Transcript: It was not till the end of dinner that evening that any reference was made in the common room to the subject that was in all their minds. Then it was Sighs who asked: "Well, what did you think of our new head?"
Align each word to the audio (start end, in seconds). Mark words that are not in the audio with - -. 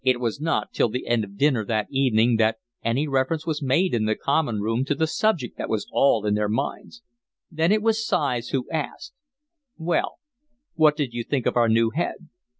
It 0.03 0.19
was 0.19 0.41
not 0.41 0.73
till 0.73 0.89
the 0.89 1.05
end 1.05 1.23
of 1.23 1.37
dinner 1.37 1.63
that 1.65 1.85
evening 1.91 2.37
that 2.37 2.57
any 2.83 3.07
reference 3.07 3.45
was 3.45 3.61
made 3.61 3.93
in 3.93 4.05
the 4.05 4.15
common 4.15 4.59
room 4.59 4.83
to 4.85 4.95
the 4.95 5.05
subject 5.05 5.59
that 5.59 5.69
was 5.69 5.83
in 5.85 5.89
all 5.93 6.23
their 6.23 6.49
minds. 6.49 7.03
Then 7.51 7.71
it 7.71 7.83
was 7.83 8.03
Sighs 8.03 8.49
who 8.49 8.67
asked: 8.71 9.13
"Well, 9.77 10.15
what 10.73 10.97
did 10.97 11.13
you 11.13 11.23
think 11.23 11.45
of 11.45 11.55
our 11.55 11.69
new 11.69 11.91
head?" 11.91 12.29